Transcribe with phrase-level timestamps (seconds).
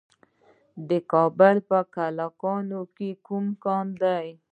[0.89, 4.29] د کابل په کلکان کې کوم کانونه دي؟